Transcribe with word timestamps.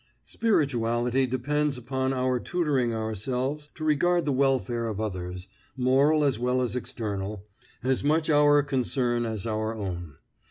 Spirituality 0.25 1.27
depends 1.27 1.77
upon 1.77 2.11
our 2.11 2.39
tutoring 2.39 2.91
ourselves 2.91 3.69
to 3.75 3.83
regard 3.83 4.25
the 4.25 4.31
welfare 4.33 4.87
of 4.87 4.99
others 4.99 5.47
moral 5.77 6.23
as 6.23 6.39
well 6.39 6.63
as 6.63 6.75
external 6.75 7.45
as 7.83 8.03
much 8.03 8.27
our 8.27 8.63
concern 8.63 9.27
as 9.27 9.45
our 9.45 9.75
own. 9.75 10.15